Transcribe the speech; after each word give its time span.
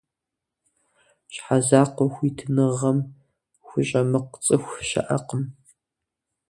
Щхьэзакъуэ 1.33 2.05
хуитыныгъэм 2.13 2.99
хущӀэмыкъу 3.67 4.41
цӀыху 4.45 4.77
щыӀэкъым. 4.87 5.43